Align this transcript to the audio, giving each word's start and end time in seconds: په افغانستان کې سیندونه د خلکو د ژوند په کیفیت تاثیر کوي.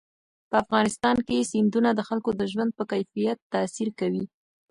په 0.49 0.55
افغانستان 0.63 1.17
کې 1.27 1.47
سیندونه 1.51 1.89
د 1.93 1.99
خلکو 2.09 2.29
د 2.39 2.41
ژوند 2.51 2.71
په 2.77 2.83
کیفیت 2.91 3.37
تاثیر 3.53 3.89
کوي. 3.99 4.23